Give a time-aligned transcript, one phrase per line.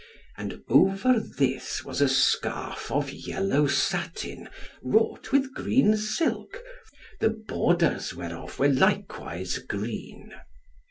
[0.35, 4.49] And over this was a scarf of yellow satin
[4.81, 6.59] wrought with green silk,
[7.19, 10.33] the borders whereof were likewise green.